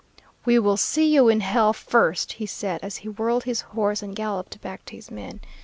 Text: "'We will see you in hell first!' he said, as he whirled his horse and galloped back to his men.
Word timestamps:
"'We 0.45 0.57
will 0.57 0.77
see 0.77 1.13
you 1.13 1.29
in 1.29 1.41
hell 1.41 1.73
first!' 1.73 2.31
he 2.33 2.47
said, 2.47 2.79
as 2.81 2.97
he 3.05 3.07
whirled 3.09 3.43
his 3.43 3.61
horse 3.61 4.01
and 4.01 4.15
galloped 4.15 4.59
back 4.59 4.83
to 4.85 4.95
his 4.95 5.11
men. 5.11 5.41